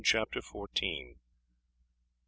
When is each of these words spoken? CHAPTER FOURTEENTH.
CHAPTER 0.03 0.41
FOURTEENTH. 0.41 1.19